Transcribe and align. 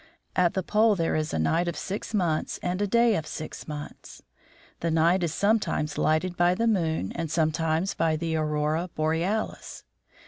At 0.35 0.55
the 0.55 0.63
pole 0.63 0.95
there 0.95 1.15
is 1.15 1.31
a 1.31 1.37
night 1.37 1.67
of 1.67 1.75
six 1.77 2.11
months 2.11 2.59
and 2.63 2.81
a 2.81 2.87
day 2.87 3.15
of 3.15 3.27
six 3.27 3.67
months. 3.67 4.23
The 4.79 4.89
night 4.89 5.21
is 5.21 5.31
sometimes 5.31 5.95
lighted 5.95 6.35
by 6.35 6.55
the 6.55 6.65
moon 6.65 7.11
and 7.13 7.29
sometimes 7.29 7.93
by 7.93 8.15
the 8.15 8.35
aurora 8.35 8.89
borealis. 8.95 9.83